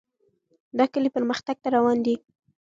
[0.77, 2.15] دا کلی پرمختګ ته روان دی.